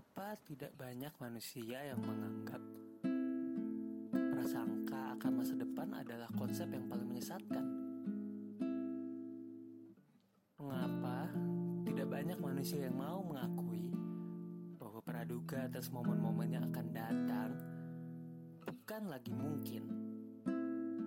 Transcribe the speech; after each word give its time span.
Tidak 0.00 0.74
banyak 0.74 1.14
manusia 1.22 1.78
yang 1.78 2.00
menganggap 2.02 2.62
prasangka 4.34 5.14
akan 5.14 5.32
masa 5.36 5.54
depan 5.54 5.88
adalah 5.94 6.26
konsep 6.34 6.66
yang 6.70 6.86
paling 6.90 7.06
menyesatkan. 7.06 7.64
Mengapa 10.58 11.30
tidak 11.86 12.06
banyak 12.08 12.38
manusia 12.40 12.88
yang 12.88 12.98
mau 12.98 13.20
mengakui 13.22 13.90
bahwa 14.80 15.00
praduga 15.02 15.68
atas 15.68 15.92
momen-momen 15.92 16.48
yang 16.50 16.64
akan 16.70 16.86
datang 16.90 17.50
bukan 18.64 19.02
lagi 19.06 19.32
mungkin, 19.36 19.84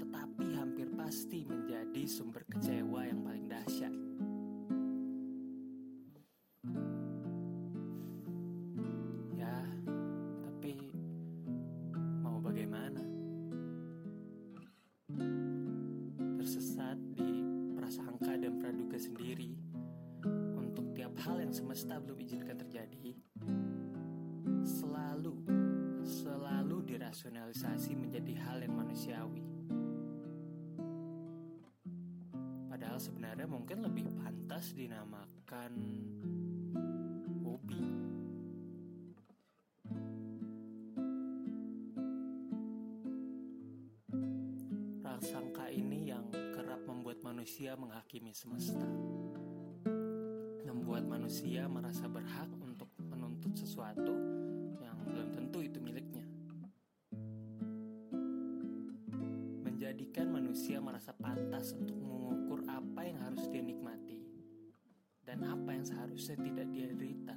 tetapi 0.00 0.46
hampir 0.56 0.88
pasti 0.96 1.44
menjadi 1.44 2.02
sumber 2.08 2.46
kecewa 2.48 3.04
yang 3.04 3.20
paling 3.20 3.45
dan 18.36 18.60
praduga 18.60 19.00
sendiri 19.00 19.56
untuk 20.60 20.92
tiap 20.92 21.16
hal 21.24 21.40
yang 21.40 21.56
semesta 21.56 21.96
belum 21.96 22.20
izinkan 22.20 22.60
terjadi, 22.60 23.16
selalu, 24.60 25.40
selalu 26.04 26.84
dirasionalisasi 26.84 27.96
menjadi 27.96 28.36
hal 28.44 28.60
yang 28.60 28.76
manusiawi. 28.76 29.40
Padahal 32.68 33.00
sebenarnya 33.00 33.48
mungkin 33.48 33.80
lebih 33.80 34.04
pantas 34.20 34.76
dinamakan 34.76 35.72
hobi. 37.40 37.84
Prasangka 45.00 45.72
ini 45.72 46.12
yang 46.12 46.28
manusia 47.26 47.74
menghakimi 47.74 48.30
semesta. 48.30 48.86
Membuat 50.62 51.10
manusia 51.10 51.66
merasa 51.66 52.06
berhak 52.06 52.46
untuk 52.62 52.86
menuntut 53.02 53.50
sesuatu 53.58 54.14
yang 54.78 54.94
belum 55.02 55.34
tentu 55.34 55.58
itu 55.58 55.82
miliknya. 55.82 56.22
Menjadikan 59.66 60.30
manusia 60.30 60.78
merasa 60.78 61.10
pantas 61.18 61.74
untuk 61.74 61.98
mengukur 61.98 62.62
apa 62.70 63.02
yang 63.02 63.18
harus 63.18 63.42
dia 63.50 63.66
nikmati 63.66 64.22
dan 65.26 65.42
apa 65.42 65.74
yang 65.74 65.82
seharusnya 65.82 66.38
tidak 66.38 66.70
dia 66.70 66.86
derita. 66.94 67.34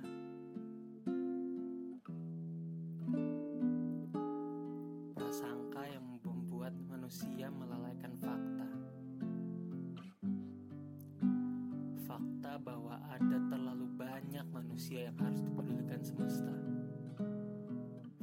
Ada 13.20 13.38
terlalu 13.52 13.86
banyak 14.00 14.45
manusia 14.48 15.12
yang 15.12 15.17
harus 15.20 15.44
dipedulikan 15.44 16.00
semesta. 16.00 16.56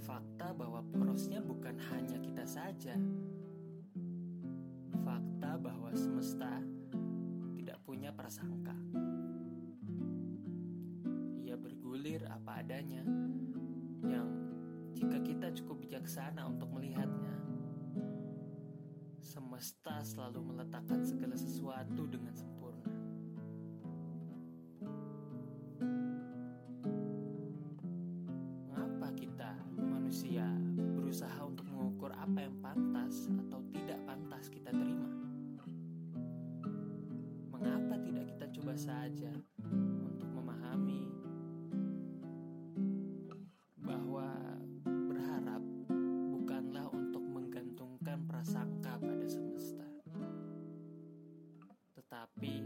Fakta 0.00 0.56
bahwa 0.56 0.80
porosnya 0.88 1.44
bukan 1.44 1.76
hanya 1.92 2.16
kita 2.20 2.44
saja. 2.48 2.96
Fakta 5.04 5.60
bahwa 5.60 5.92
semesta 5.92 6.64
tidak 7.56 7.78
punya 7.84 8.08
prasangka. 8.12 8.76
Ia 11.44 11.56
bergulir 11.60 12.24
apa 12.28 12.64
adanya 12.64 13.04
yang 14.04 14.28
jika 14.96 15.20
kita 15.20 15.52
cukup 15.60 15.84
bijaksana 15.84 16.48
untuk 16.48 16.72
melihatnya, 16.72 17.36
semesta 19.20 20.00
selalu 20.04 20.54
meletakkan 20.54 21.04
segala 21.04 21.36
sesuatu 21.36 22.08
dengan 22.08 22.32
saja 38.76 39.32
untuk 40.04 40.28
memahami 40.36 41.08
bahwa 43.80 44.28
berharap 44.84 45.64
bukanlah 46.36 46.84
untuk 46.92 47.24
menggantungkan 47.24 48.20
prasangka 48.28 49.00
pada 49.00 49.24
semesta, 49.24 49.88
tetapi 51.96 52.60